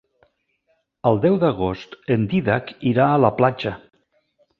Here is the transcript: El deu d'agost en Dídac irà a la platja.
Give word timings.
El 1.09 1.19
deu 1.25 1.35
d'agost 1.43 1.93
en 2.15 2.23
Dídac 2.31 2.73
irà 2.93 3.07
a 3.11 3.21
la 3.25 3.31
platja. 3.43 3.75